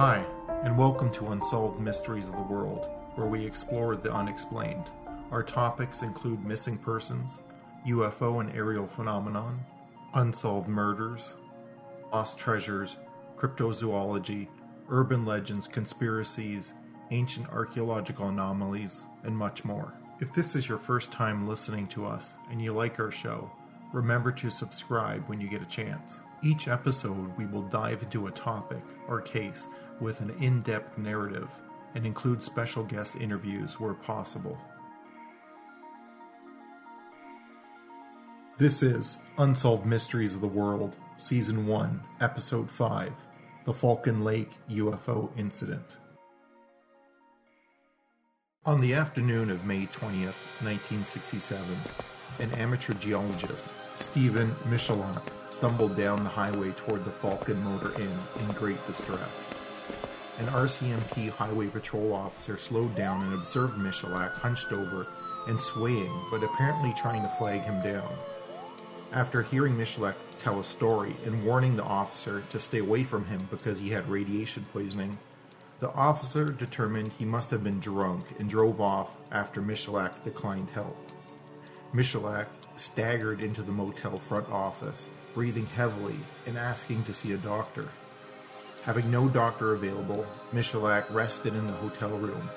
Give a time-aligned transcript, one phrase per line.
[0.00, 0.24] Hi,
[0.62, 4.84] and welcome to Unsolved Mysteries of the World, where we explore the unexplained.
[5.32, 7.42] Our topics include missing persons,
[7.84, 9.58] UFO and aerial phenomenon,
[10.14, 11.34] unsolved murders,
[12.12, 12.96] lost treasures,
[13.36, 14.46] cryptozoology,
[14.88, 16.74] urban legends, conspiracies,
[17.10, 19.94] ancient archaeological anomalies, and much more.
[20.20, 23.50] If this is your first time listening to us and you like our show,
[23.92, 26.20] remember to subscribe when you get a chance.
[26.40, 29.66] Each episode, we will dive into a topic or case
[30.00, 31.50] with an in depth narrative
[31.94, 34.58] and include special guest interviews where possible.
[38.58, 43.12] This is Unsolved Mysteries of the World, Season 1, Episode 5
[43.64, 45.98] The Falcon Lake UFO Incident.
[48.66, 51.64] On the afternoon of May 20th, 1967,
[52.40, 58.46] an amateur geologist, Stephen Michalak, stumbled down the highway toward the Falcon Motor Inn in
[58.54, 59.54] great distress.
[60.38, 65.08] An RCMP highway patrol officer slowed down and observed Michalak hunched over
[65.48, 68.14] and swaying, but apparently trying to flag him down.
[69.12, 73.40] After hearing Michalak tell a story and warning the officer to stay away from him
[73.50, 75.18] because he had radiation poisoning,
[75.80, 80.96] the officer determined he must have been drunk and drove off after Michalak declined help.
[81.92, 86.16] Michalak staggered into the motel front office, breathing heavily
[86.46, 87.88] and asking to see a doctor.
[88.82, 92.48] Having no doctor available, Michalak rested in the hotel room,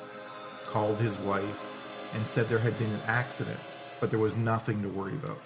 [0.65, 1.67] called his wife,
[2.13, 3.59] and said there had been an accident,
[3.99, 5.39] but there was nothing to worry about.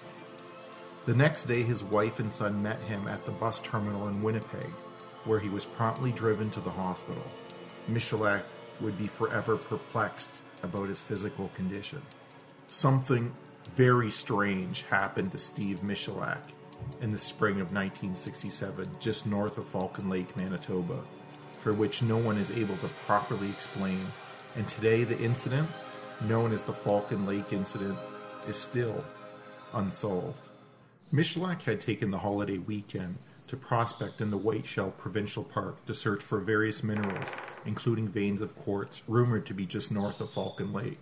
[1.06, 4.70] The next day, his wife and son met him at the bus terminal in Winnipeg,
[5.23, 7.26] where he was promptly driven to the hospital.
[7.88, 8.44] Michalak
[8.81, 12.02] would be forever perplexed about his physical condition.
[12.68, 13.34] Something
[13.76, 16.55] very strange happened to Steve Michalak
[17.02, 21.04] in the spring of 1967, just north of Falcon Lake, Manitoba,
[21.59, 24.06] for which no one is able to properly explain.
[24.56, 25.69] And today, the incident,
[26.28, 27.97] known as the Falcon Lake incident,
[28.47, 29.03] is still
[29.74, 30.47] unsolved.
[31.14, 36.24] Michalak had taken the holiday weekend to prospect in the Whiteshell Provincial Park to search
[36.24, 37.31] for various minerals,
[37.66, 41.00] including veins of quartz rumored to be just north of Falcon Lake.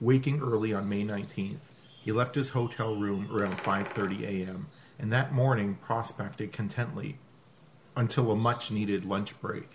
[0.00, 4.68] Waking early on May 19th, he left his hotel room around 5:30 a.m.
[4.98, 7.16] and that morning prospected contently
[7.94, 9.68] until a much-needed lunch break.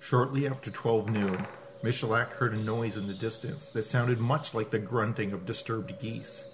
[0.00, 1.46] Shortly after 12 noon,
[1.82, 6.00] Michalak heard a noise in the distance that sounded much like the grunting of disturbed
[6.00, 6.44] geese.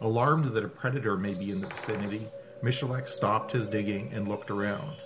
[0.00, 2.26] Alarmed that a predator may be in the vicinity,
[2.62, 4.96] Michalak stopped his digging and looked around.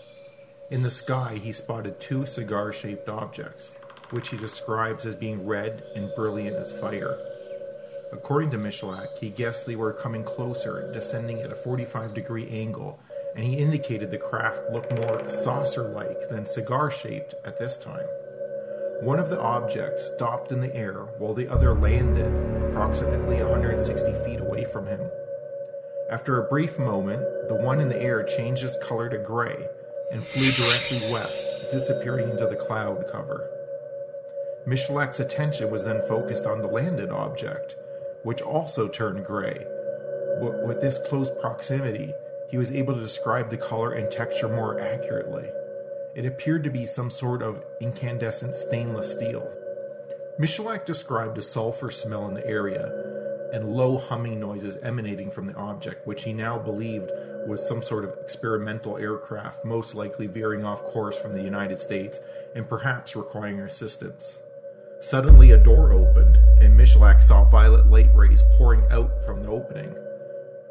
[0.71, 3.75] In the sky, he spotted two cigar shaped objects,
[4.11, 7.17] which he describes as being red and brilliant as fire.
[8.13, 13.01] According to Michalak, he guessed they were coming closer, descending at a 45 degree angle,
[13.35, 18.07] and he indicated the craft looked more saucer like than cigar shaped at this time.
[19.01, 22.33] One of the objects stopped in the air while the other landed
[22.71, 25.01] approximately 160 feet away from him.
[26.09, 29.67] After a brief moment, the one in the air changed its color to gray
[30.13, 33.51] and flew directly west, disappearing into the cloud cover.
[34.67, 37.77] Michalak's attention was then focused on the landed object,
[38.27, 39.65] which also turned gray.
[40.41, 42.13] But with this close proximity,
[42.51, 45.49] he was able to describe the color and texture more accurately.
[46.17, 49.49] It appeared to be some sort of incandescent stainless steel.
[50.41, 52.91] Michalak described a sulfur smell in the area
[53.53, 57.13] and low humming noises emanating from the object, which he now believed
[57.47, 62.19] was some sort of experimental aircraft, most likely veering off course from the United States
[62.57, 64.39] and perhaps requiring assistance.
[65.01, 69.95] Suddenly, a door opened, and Michalak saw violet light rays pouring out from the opening.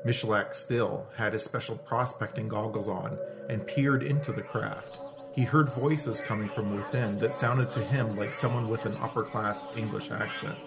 [0.06, 3.18] Michalak still had his special prospecting goggles on
[3.50, 4.98] and peered into the craft.
[5.34, 9.24] He heard voices coming from within that sounded to him like someone with an upper
[9.24, 10.58] class English accent.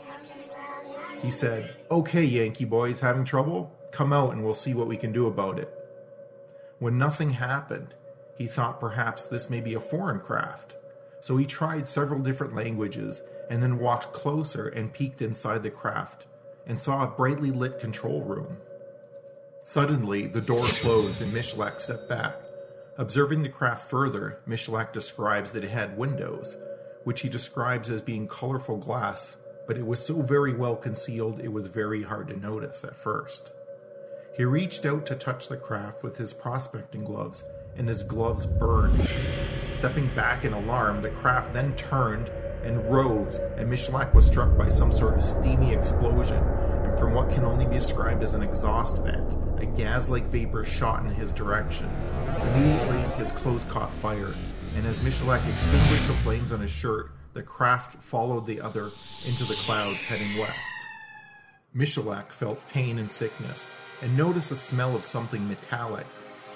[1.22, 3.72] He said, Okay, Yankee boys, having trouble?
[3.90, 5.72] Come out and we'll see what we can do about it.
[6.78, 7.94] When nothing happened,
[8.36, 10.76] he thought perhaps this may be a foreign craft.
[11.20, 16.26] So he tried several different languages and then walked closer and peeked inside the craft
[16.66, 18.58] and saw a brightly lit control room.
[19.64, 22.36] Suddenly, the door closed and Michalak stepped back.
[22.96, 26.56] Observing the craft further, Michalak describes that it had windows,
[27.04, 29.36] which he describes as being colorful glass,
[29.66, 33.52] but it was so very well concealed it was very hard to notice at first.
[34.36, 37.44] He reached out to touch the craft with his prospecting gloves,
[37.78, 39.08] and his gloves burned.
[39.70, 42.30] Stepping back in alarm, the craft then turned
[42.64, 46.42] and rose, and Michalak was struck by some sort of steamy explosion,
[46.84, 50.64] and from what can only be described as an exhaust vent, a gas like vapor
[50.64, 51.88] shot in his direction.
[52.42, 54.34] Immediately, his clothes caught fire,
[54.76, 58.90] and as Michalak extinguished the flames on his shirt, the craft followed the other
[59.26, 60.86] into the clouds heading west.
[61.76, 63.64] Michalak felt pain and sickness,
[64.02, 66.06] and noticed a smell of something metallic,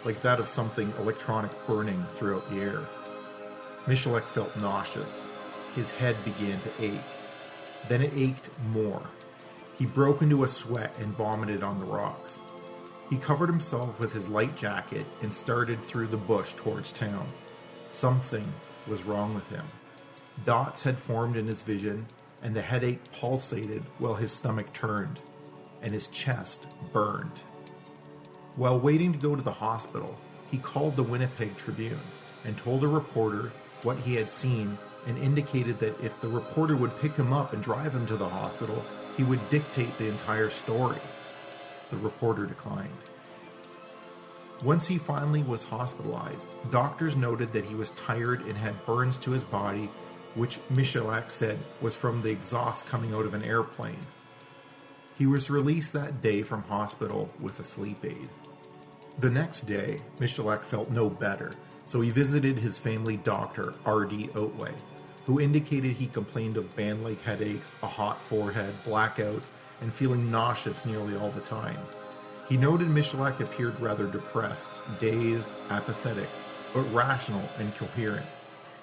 [0.05, 2.83] like that of something electronic burning throughout the air.
[3.87, 5.27] Michalak felt nauseous.
[5.75, 7.01] His head began to ache.
[7.89, 9.03] Then it ached more.
[9.79, 12.41] He broke into a sweat and vomited on the rocks.
[13.11, 17.27] He covered himself with his light jacket and started through the bush towards town.
[17.91, 18.47] Something
[18.87, 19.65] was wrong with him.
[20.47, 22.07] Dots had formed in his vision,
[22.43, 25.21] and the headache pulsated while his stomach turned,
[25.83, 27.43] and his chest burned.
[28.57, 30.15] While waiting to go to the hospital,
[30.51, 31.99] he called the Winnipeg Tribune
[32.45, 33.51] and told a reporter
[33.83, 34.77] what he had seen
[35.07, 38.29] and indicated that if the reporter would pick him up and drive him to the
[38.29, 38.85] hospital,
[39.17, 40.99] he would dictate the entire story.
[41.89, 42.91] The reporter declined.
[44.63, 49.31] Once he finally was hospitalized, doctors noted that he was tired and had burns to
[49.31, 49.89] his body,
[50.35, 53.99] which Michalak said was from the exhaust coming out of an airplane.
[55.19, 58.29] He was released that day from hospital with a sleep aid.
[59.19, 61.53] The next day, Michalak felt no better,
[61.85, 64.31] so he visited his family doctor, R.D.
[64.35, 64.73] Otway,
[65.27, 69.51] who indicated he complained of band like headaches, a hot forehead, blackouts,
[69.83, 71.79] and feeling nauseous nearly all the time.
[72.49, 76.29] He noted Michalak appeared rather depressed, dazed, apathetic,
[76.73, 78.27] but rational and coherent.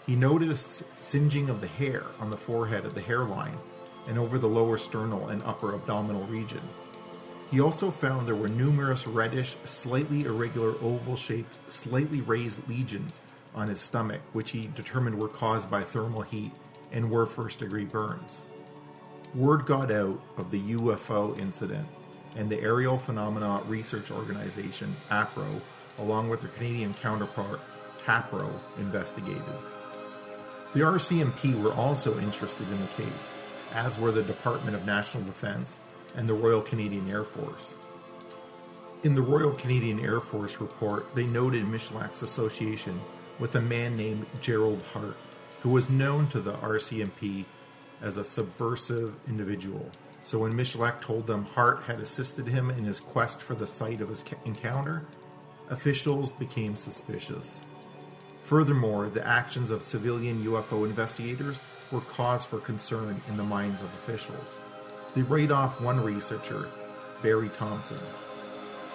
[0.05, 3.57] He noted a singeing of the hair on the forehead at the hairline
[4.09, 6.61] and over the lower sternal and upper abdominal region.
[7.51, 13.21] He also found there were numerous reddish, slightly irregular oval shaped, slightly raised lesions
[13.55, 16.51] on his stomach, which he determined were caused by thermal heat
[16.91, 18.45] and were first degree burns.
[19.33, 21.87] Word got out of the UFO incident,
[22.35, 25.61] and the Aerial Phenomena Research Organization, APRO,
[25.99, 27.59] along with their Canadian counterpart,
[28.03, 29.43] CAPRO, investigated.
[30.73, 33.29] The RCMP were also interested in the case,
[33.73, 35.79] as were the Department of National Defense
[36.15, 37.75] and the Royal Canadian Air Force.
[39.03, 42.99] In the Royal Canadian Air Force report, they noted Michalak's association
[43.39, 45.17] with a man named Gerald Hart,
[45.61, 47.45] who was known to the RCMP
[48.01, 49.89] as a subversive individual.
[50.23, 54.01] So when Michalak told them Hart had assisted him in his quest for the site
[54.01, 55.05] of his encounter,
[55.69, 57.61] officials became suspicious.
[58.41, 63.93] Furthermore, the actions of civilian UFO investigators were cause for concern in the minds of
[63.93, 64.59] officials.
[65.15, 66.69] They write off one researcher,
[67.21, 67.99] Barry Thompson,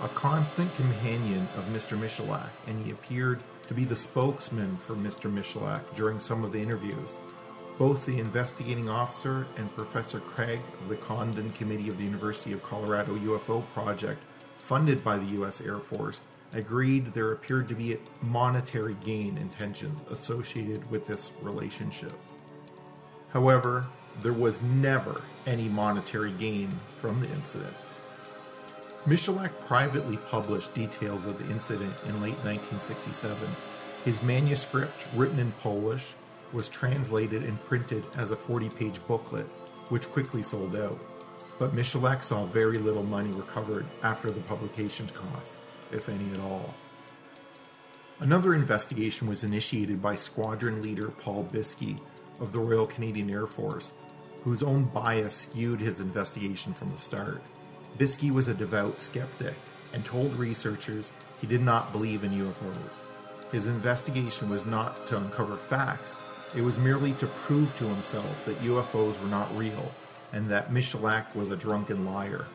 [0.03, 1.99] a constant companion of Mr.
[1.99, 5.33] Michalak, and he appeared to be the spokesman for Mr.
[5.33, 7.19] Michalak during some of the interviews.
[7.79, 12.63] Both the investigating officer and Professor Craig of the Condon Committee of the University of
[12.63, 14.23] Colorado UFO project,
[14.59, 15.61] funded by the U.S.
[15.61, 16.21] Air Force,
[16.53, 22.13] agreed there appeared to be monetary gain intentions associated with this relationship.
[23.35, 23.85] However,
[24.21, 26.71] there was never any monetary gain
[27.01, 27.75] from the incident.
[29.07, 33.37] Michalak privately published details of the incident in late 1967.
[34.05, 36.15] His manuscript, written in Polish,
[36.53, 39.47] was translated and printed as a 40 page booklet,
[39.89, 40.99] which quickly sold out.
[41.59, 45.59] But Michalak saw very little money recovered after the publication's cost,
[45.91, 46.73] if any at all.
[48.21, 51.99] Another investigation was initiated by Squadron Leader Paul Biskey
[52.41, 53.93] of the Royal Canadian Air Force,
[54.43, 57.43] whose own bias skewed his investigation from the start.
[57.99, 59.55] Biskey was a devout skeptic
[59.93, 63.05] and told researchers he did not believe in UFOs.
[63.53, 66.17] His investigation was not to uncover facts,
[66.57, 69.93] it was merely to prove to himself that UFOs were not real
[70.33, 72.47] and that Michalak was a drunken liar.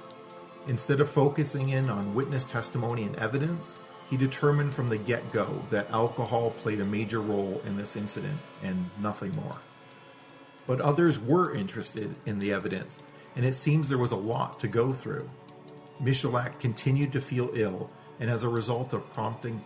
[0.68, 3.76] Instead of focusing in on witness testimony and evidence,
[4.10, 8.42] he determined from the get go that alcohol played a major role in this incident
[8.64, 9.58] and nothing more.
[10.70, 13.02] But others were interested in the evidence
[13.36, 15.28] and it seems there was a lot to go through.
[16.00, 19.62] Michalak continued to feel ill, and as a result of prompting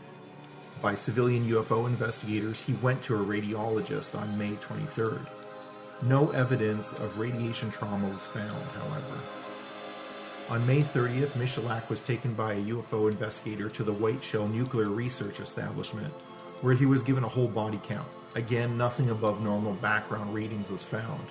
[0.82, 5.28] by civilian UFO investigators, he went to a radiologist on May 23rd.
[6.06, 9.20] No evidence of radiation trauma was found, however.
[10.50, 15.40] On May 30th, Michalak was taken by a UFO investigator to the Whiteshell Nuclear Research
[15.40, 16.14] Establishment,
[16.64, 18.08] where he was given a whole body count.
[18.36, 21.22] Again, nothing above normal background readings was found.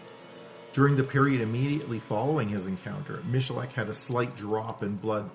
[0.75, 5.31] During the period immediately following his encounter, Michalak had a slight drop in blood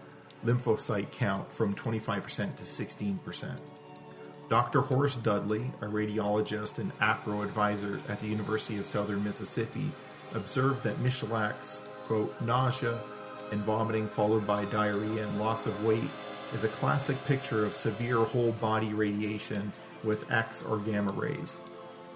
[0.45, 3.59] lymphocyte count from 25% to 16%.
[4.49, 4.81] Dr.
[4.81, 9.91] Horace Dudley, a radiologist and APRO advisor at the University of Southern Mississippi,
[10.35, 12.99] observed that Michalak's, quote, nausea
[13.51, 16.09] and vomiting followed by diarrhea and loss of weight
[16.53, 19.71] is a classic picture of severe whole body radiation
[20.03, 21.61] with X or gamma rays.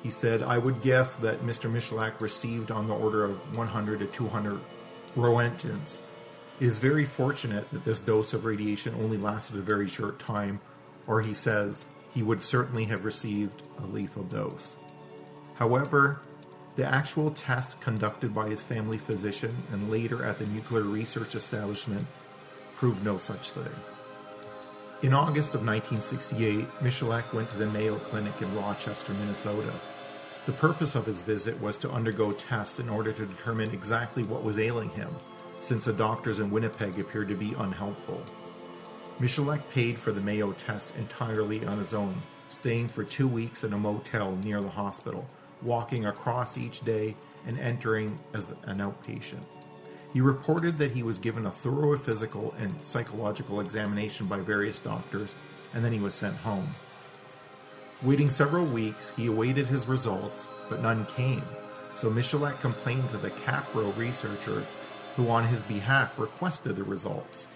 [0.04, 1.72] He said, I would guess that Mr.
[1.72, 4.60] Michalak received on the order of 100 to 200
[5.16, 6.00] Roentgens.
[6.60, 10.60] It is very fortunate that this dose of radiation only lasted a very short time,
[11.08, 14.76] or he says he would certainly have received a lethal dose.
[15.56, 16.22] However,
[16.76, 22.06] the actual tests conducted by his family physician and later at the nuclear research establishment
[22.76, 23.91] proved no such thing.
[25.04, 29.74] In August of 1968, Michalak went to the Mayo Clinic in Rochester, Minnesota.
[30.46, 34.44] The purpose of his visit was to undergo tests in order to determine exactly what
[34.44, 35.10] was ailing him,
[35.60, 38.22] since the doctors in Winnipeg appeared to be unhelpful.
[39.20, 42.16] Michalak paid for the Mayo test entirely on his own,
[42.50, 45.26] staying for two weeks in a motel near the hospital,
[45.64, 47.16] walking across each day
[47.48, 49.44] and entering as an outpatient.
[50.14, 55.36] He reported that he was given a thorough physical and psychological examination by various doctors,
[55.74, 56.70] and then he was sent home.
[58.04, 61.44] Waiting several weeks, he awaited his results, but none came,
[61.96, 64.66] so Michalak complained to the Capro researcher,
[65.16, 67.48] who on his behalf requested the results.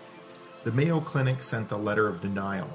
[0.63, 2.69] The Mayo Clinic sent a letter of denial.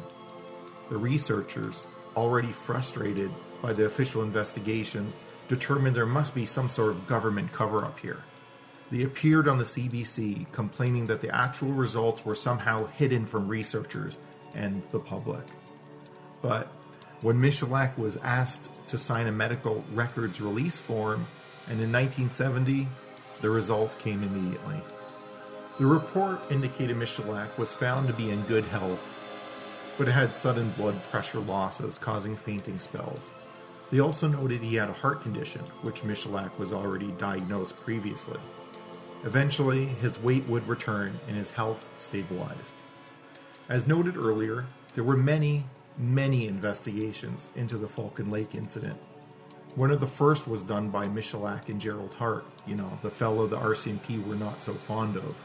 [0.90, 3.30] The researchers, already frustrated
[3.62, 5.18] by the official investigations,
[5.49, 8.25] determined there must be some sort of government cover up here.
[8.90, 14.18] They appeared on the CBC complaining that the actual results were somehow hidden from researchers
[14.56, 15.44] and the public.
[16.42, 16.75] But
[17.23, 21.26] when Michalak was asked to sign a medical records release form,
[21.68, 22.88] and in 1970,
[23.40, 24.80] the results came immediately.
[25.78, 29.09] The report indicated Michalak was found to be in good health,
[29.99, 33.32] but had sudden blood pressure losses causing fainting spells.
[33.90, 38.38] They also noted he had a heart condition, which Michalak was already diagnosed previously.
[39.24, 42.74] Eventually, his weight would return and his health stabilized.
[43.68, 45.66] As noted earlier, there were many,
[45.98, 48.98] many investigations into the Falcon Lake incident.
[49.76, 53.46] One of the first was done by Michalak and Gerald Hart, you know, the fellow
[53.46, 55.44] the RCMP were not so fond of.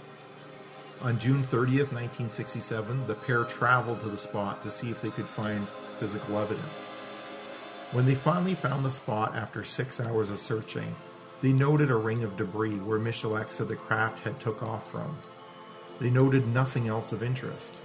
[1.01, 5.27] On June 30th, 1967, the pair traveled to the spot to see if they could
[5.27, 5.67] find
[5.99, 6.89] physical evidence.
[7.91, 10.95] When they finally found the spot after six hours of searching,
[11.41, 15.17] they noted a ring of debris where Michalak said the craft had took off from.
[15.99, 17.81] They noted nothing else of interest.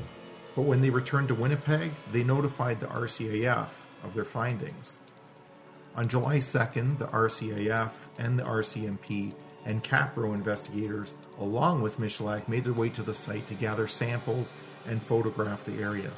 [0.55, 3.69] But when they returned to Winnipeg, they notified the RCAF
[4.03, 4.99] of their findings.
[5.97, 9.35] On July 2nd, the RCAF and the RCMP
[9.67, 14.55] and CAPRO investigators, along with Michalak, made their way to the site to gather samples
[14.87, 16.11] and photograph the area.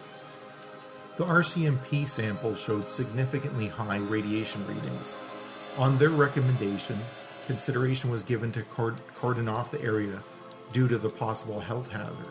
[1.16, 5.16] The RCMP samples showed significantly high radiation readings.
[5.76, 6.98] On their recommendation,
[7.44, 10.22] consideration was given to cordon off the area
[10.72, 12.28] due to the possible health hazard.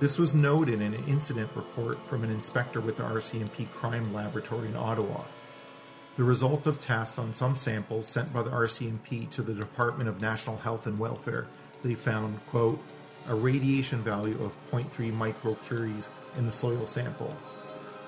[0.00, 4.68] This was noted in an incident report from an inspector with the RCMP Crime Laboratory
[4.68, 5.22] in Ottawa.
[6.16, 10.20] The result of tests on some samples sent by the RCMP to the Department of
[10.20, 11.46] National Health and Welfare,
[11.82, 12.82] they found, quote,
[13.28, 17.34] a radiation value of 0.3 microcuries in the soil sample.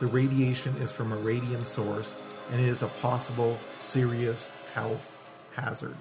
[0.00, 2.16] The radiation is from a radium source
[2.50, 5.12] and it is a possible serious health
[5.56, 5.96] hazard.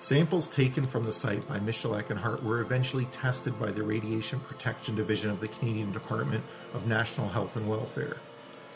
[0.00, 4.40] Samples taken from the site by Michalak and Hart were eventually tested by the Radiation
[4.40, 6.42] Protection Division of the Canadian Department
[6.74, 8.16] of National Health and Welfare.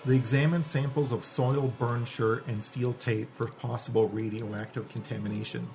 [0.05, 5.69] They examined samples of soil, burned shirt, and steel tape for possible radioactive contamination.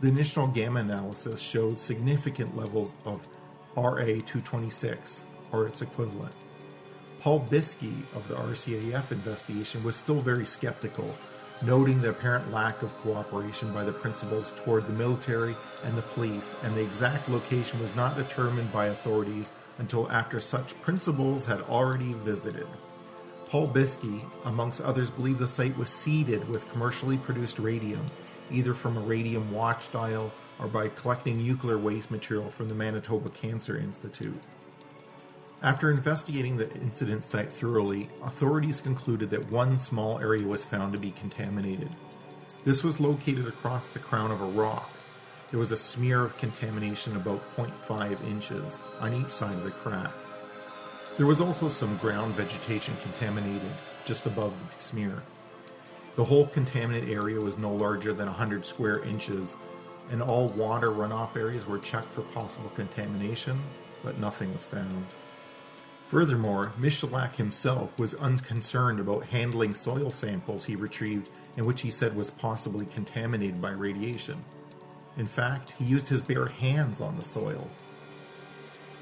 [0.00, 3.26] The initial gamma analysis showed significant levels of
[3.74, 5.20] Ra226,
[5.52, 6.36] or its equivalent.
[7.20, 11.14] Paul Biskey of the RCAF investigation was still very skeptical
[11.64, 16.54] noting the apparent lack of cooperation by the principals toward the military and the police,
[16.62, 22.12] and the exact location was not determined by authorities until after such principals had already
[22.14, 22.66] visited.
[23.46, 28.04] Paul Biskey, amongst others, believed the site was seeded with commercially produced radium,
[28.50, 33.28] either from a radium watch dial or by collecting nuclear waste material from the Manitoba
[33.30, 34.40] Cancer Institute.
[35.62, 41.00] After investigating the incident site thoroughly, authorities concluded that one small area was found to
[41.00, 41.94] be contaminated.
[42.64, 44.90] This was located across the crown of a rock.
[45.50, 50.12] There was a smear of contamination about 0.5 inches on each side of the crack.
[51.16, 53.70] There was also some ground vegetation contaminated
[54.04, 55.22] just above the smear.
[56.16, 59.54] The whole contaminated area was no larger than 100 square inches,
[60.10, 63.56] and all water runoff areas were checked for possible contamination,
[64.02, 65.06] but nothing was found.
[66.12, 72.14] Furthermore, Michalak himself was unconcerned about handling soil samples he retrieved and which he said
[72.14, 74.38] was possibly contaminated by radiation.
[75.16, 77.66] In fact, he used his bare hands on the soil.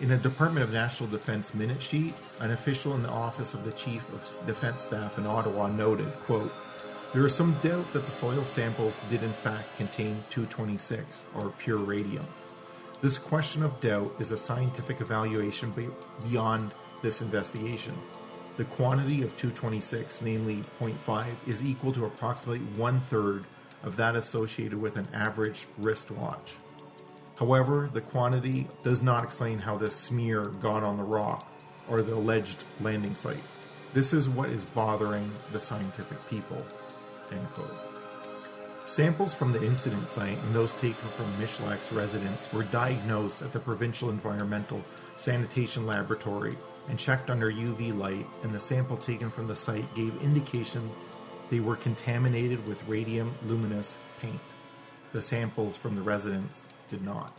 [0.00, 3.73] In a Department of National Defense minute sheet, an official in the Office of the
[3.73, 6.55] Chief of Defense Staff in Ottawa noted, quote,
[7.12, 11.79] there is some doubt that the soil samples did in fact contain 226, or pure
[11.79, 12.25] radium.
[13.00, 15.75] This question of doubt is a scientific evaluation
[16.23, 17.97] beyond this investigation.
[18.57, 23.47] The quantity of 226, namely 0.5, is equal to approximately one third
[23.83, 26.54] of that associated with an average wristwatch.
[27.38, 31.50] However, the quantity does not explain how this smear got on the rock
[31.88, 33.42] or the alleged landing site.
[33.95, 36.62] This is what is bothering the scientific people.
[38.85, 43.61] Samples from the incident site and those taken from Michalak's residence were diagnosed at the
[43.61, 44.85] Provincial Environmental
[45.16, 46.52] Sanitation Laboratory
[46.90, 50.90] and checked under UV light, and the sample taken from the site gave indication
[51.49, 54.40] they were contaminated with radium luminous paint.
[55.12, 57.32] The samples from the residents did not.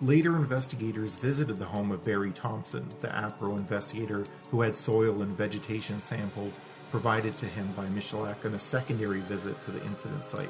[0.00, 5.36] Later investigators visited the home of Barry Thompson, the APRO investigator who had soil and
[5.36, 6.58] vegetation samples
[6.90, 10.48] provided to him by Michalak on a secondary visit to the incident site.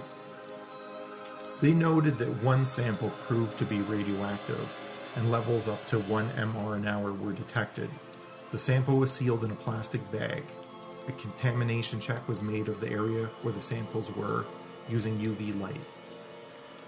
[1.61, 4.73] They noted that one sample proved to be radioactive,
[5.17, 7.91] and levels up to 1 mR an hour were detected.
[8.53, 10.45] The sample was sealed in a plastic bag.
[11.09, 14.45] A contamination check was made of the area where the samples were
[14.89, 15.87] using UV light.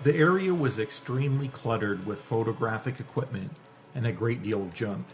[0.02, 3.60] The area was extremely cluttered with photographic equipment
[3.94, 5.06] and a great deal of junk.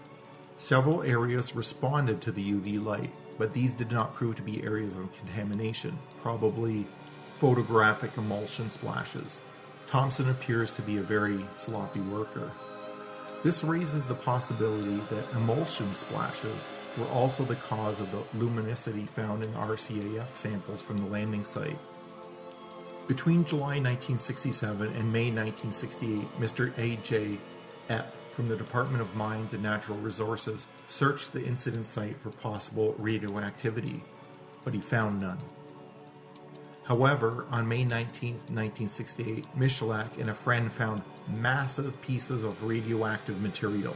[0.56, 4.96] Several areas responded to the UV light, but these did not prove to be areas
[4.96, 6.86] of contamination, probably
[7.38, 9.40] photographic emulsion splashes.
[9.86, 12.50] Thompson appears to be a very sloppy worker.
[13.42, 16.58] This raises the possibility that emulsion splashes
[16.98, 21.78] were also the cause of the luminosity found in RCAF samples from the landing site.
[23.06, 26.76] Between July 1967 and May 1968, Mr.
[26.76, 27.38] A.J.
[27.88, 32.94] Epp from the Department of Mines and Natural Resources searched the incident site for possible
[32.98, 34.02] radioactivity,
[34.64, 35.38] but he found none.
[36.88, 41.02] However, on May 19, 1968, Michalak and a friend found
[41.36, 43.94] massive pieces of radioactive material,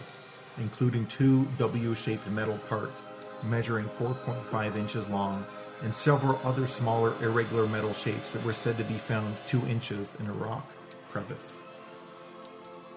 [0.59, 3.03] including two W shaped metal parts
[3.47, 5.43] measuring 4.5 inches long
[5.83, 10.15] and several other smaller irregular metal shapes that were said to be found two inches
[10.21, 10.71] in a rock
[11.09, 11.55] crevice.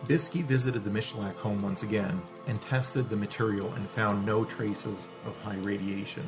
[0.04, 5.08] Biskey visited the Michalak home once again and tested the material and found no traces
[5.26, 6.26] of high radiation.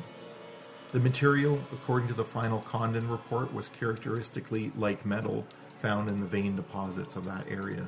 [0.93, 5.45] The material, according to the final Condon report, was characteristically like metal
[5.79, 7.87] found in the vein deposits of that area.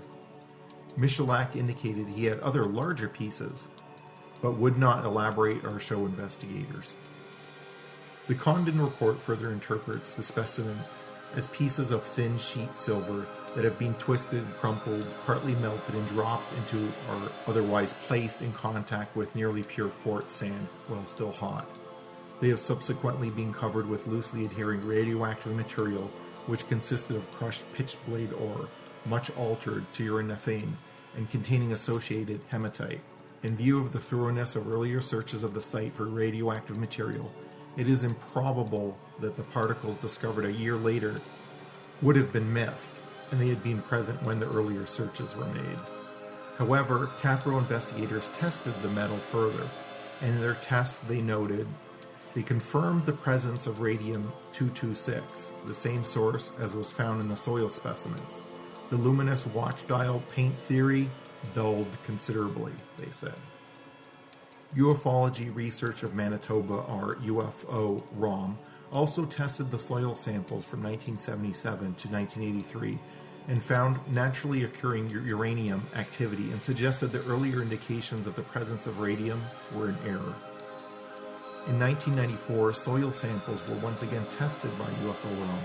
[0.98, 3.68] Michalak indicated he had other larger pieces,
[4.42, 6.98] but would not elaborate or show investigators.
[8.28, 10.78] The Condon report further interprets the specimen
[11.36, 16.58] as pieces of thin sheet silver that have been twisted, crumpled, partly melted, and dropped
[16.58, 21.79] into or otherwise placed in contact with nearly pure quartz sand while still hot.
[22.40, 26.10] They have subsequently been covered with loosely adhering radioactive material,
[26.46, 28.70] which consisted of crushed pitch blade ore,
[29.10, 30.74] much altered to uranophane,
[31.18, 33.02] and containing associated hematite.
[33.44, 37.32] In view of the thoroughness of earlier searches of the site for radioactive material,
[37.78, 41.16] it is improbable that the particles discovered a year later
[42.02, 42.92] would have been missed,
[43.32, 45.80] and they had been present when the earlier searches were made.
[46.58, 49.68] However, CAPRO investigators tested the metal further,
[50.22, 51.68] and in their tests they noted
[52.34, 57.36] they confirmed the presence of radium 226, the same source as was found in the
[57.36, 58.42] soil specimens.
[58.90, 61.10] The luminous watch dial paint theory
[61.54, 63.40] dulled considerably, they said.
[64.76, 68.58] Ufology Research of Manitoba, or UFO ROM,
[68.92, 72.98] also tested the soil samples from 1977 to 1983
[73.48, 79.00] and found naturally occurring uranium activity and suggested the earlier indications of the presence of
[79.00, 79.42] radium
[79.74, 80.36] were in error.
[81.68, 85.60] In 1994, soil samples were once again tested by UFO ROM,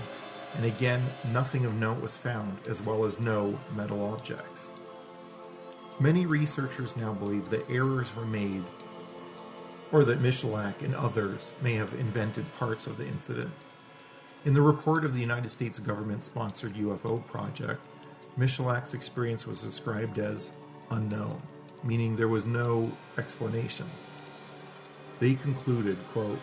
[0.55, 4.71] and again, nothing of note was found, as well as no metal objects.
[5.99, 8.63] Many researchers now believe that errors were made
[9.91, 13.51] or that Michalak and others may have invented parts of the incident.
[14.43, 17.79] In the report of the United States government sponsored UFO project,
[18.37, 20.51] Michalak's experience was described as
[20.91, 21.37] unknown,
[21.83, 23.85] meaning there was no explanation.
[25.19, 26.41] They concluded, quote,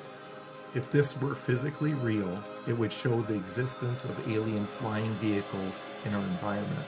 [0.75, 6.15] if this were physically real, it would show the existence of alien flying vehicles in
[6.15, 6.87] our environment.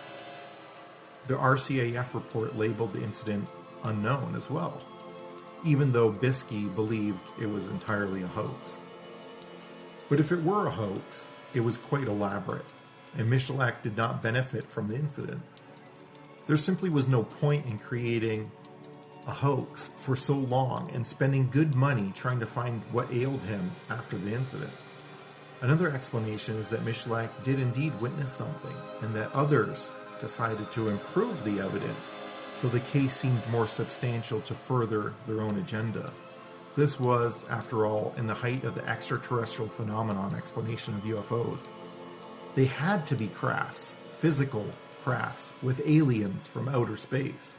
[1.26, 3.50] The RCAF report labeled the incident
[3.84, 4.78] unknown as well
[5.64, 8.80] even though Biskey believed it was entirely a hoax.
[10.08, 12.66] But if it were a hoax, it was quite elaborate,
[13.16, 15.40] and Michalak did not benefit from the incident.
[16.46, 18.50] There simply was no point in creating
[19.26, 23.70] a hoax for so long and spending good money trying to find what ailed him
[23.90, 24.72] after the incident.
[25.60, 31.44] Another explanation is that Michalak did indeed witness something, and that others decided to improve
[31.44, 32.14] the evidence
[32.56, 36.12] so the case seemed more substantial to further their own agenda.
[36.76, 41.68] This was, after all, in the height of the extraterrestrial phenomenon explanation of UFOs.
[42.54, 44.66] They had to be crafts, physical
[45.02, 47.58] crafts, with aliens from outer space.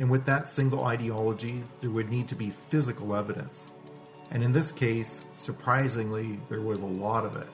[0.00, 3.70] And with that single ideology, there would need to be physical evidence.
[4.30, 7.48] And in this case, surprisingly, there was a lot of it.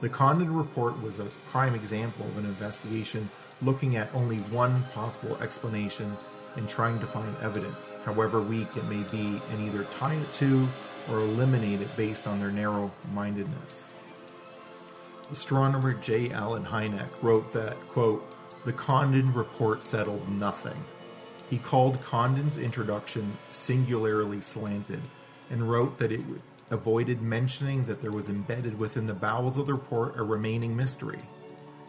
[0.00, 3.28] The Condon report was a prime example of an investigation
[3.62, 6.16] looking at only one possible explanation
[6.56, 10.68] and trying to find evidence, however weak it may be, and either tie it to
[11.10, 13.86] or eliminate it based on their narrow mindedness.
[15.32, 16.30] Astronomer J.
[16.30, 18.34] Allen Hynek wrote that, quote,
[18.64, 20.76] the Condon report settled nothing.
[21.50, 25.08] He called Condon's introduction singularly slanted
[25.50, 26.22] and wrote that it
[26.70, 31.18] avoided mentioning that there was embedded within the bowels of the report a remaining mystery,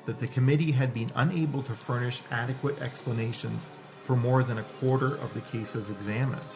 [0.06, 3.70] that the committee had been unable to furnish adequate explanations
[4.00, 6.56] for more than a quarter of the cases examined.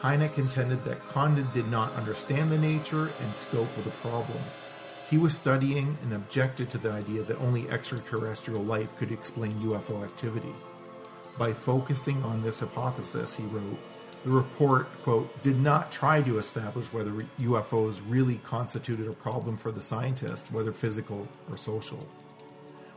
[0.00, 4.38] Hynek contended that Condon did not understand the nature and scope of the problem.
[5.08, 10.02] He was studying and objected to the idea that only extraterrestrial life could explain UFO
[10.02, 10.54] activity.
[11.38, 13.78] By focusing on this hypothesis, he wrote,
[14.22, 19.72] the report, quote, did not try to establish whether UFOs really constituted a problem for
[19.72, 22.06] the scientist, whether physical or social.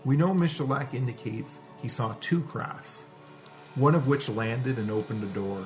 [0.04, 3.06] We know Michalak indicates he saw two crafts,
[3.76, 5.66] one of which landed and opened a door.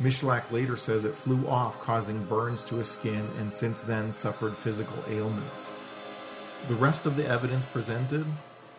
[0.00, 4.54] Michalak later says it flew off, causing burns to his skin, and since then suffered
[4.54, 5.72] physical ailments.
[6.68, 8.26] The rest of the evidence presented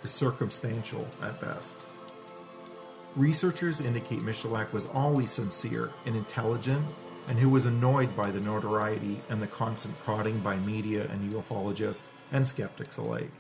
[0.04, 1.76] is circumstantial at best.
[3.16, 6.94] Researchers indicate Michalak was always sincere and intelligent,
[7.28, 12.08] and who was annoyed by the notoriety and the constant prodding by media and ufologists
[12.32, 13.32] and skeptics alike.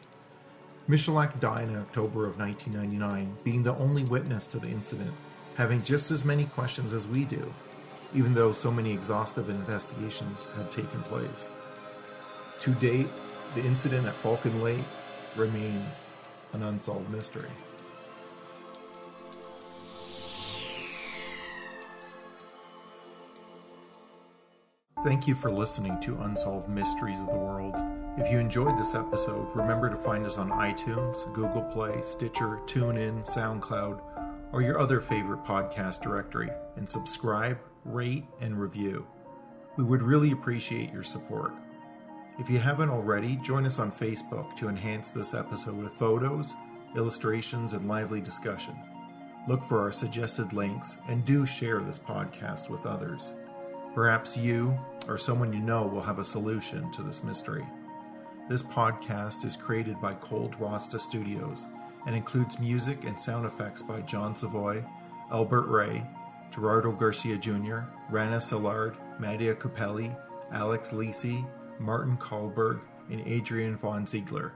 [0.88, 5.13] Michalak died in October of 1999, being the only witness to the incident,
[5.55, 7.51] having just as many questions as we do,
[8.15, 11.51] even though so many exhaustive investigations had taken place.
[12.62, 13.10] To date,
[13.53, 14.86] the incident at Falcon Lake
[15.36, 16.10] remains
[16.53, 17.49] an unsolved mystery.
[25.02, 27.74] Thank you for listening to Unsolved Mysteries of the World.
[28.18, 33.26] If you enjoyed this episode, remember to find us on iTunes, Google Play, Stitcher, TuneIn,
[33.26, 34.02] SoundCloud,
[34.52, 39.08] or your other favorite podcast directory, and subscribe, rate, and review.
[39.78, 41.54] We would really appreciate your support.
[42.38, 46.56] If you haven't already, join us on Facebook to enhance this episode with photos,
[46.98, 48.76] illustrations, and lively discussion.
[49.48, 53.34] Look for our suggested links and do share this podcast with others.
[53.95, 57.65] Perhaps you or someone you know will have a solution to this mystery.
[58.47, 61.65] This podcast is created by Cold Rasta Studios
[62.06, 64.84] and includes music and sound effects by John Savoy,
[65.32, 66.06] Albert Ray,
[66.52, 70.15] Gerardo Garcia Jr., Rana Szilard, Mattia Cupelli,
[70.52, 71.47] Alex Lisi,
[71.80, 74.54] Martin Kahlberg, and Adrian von Ziegler.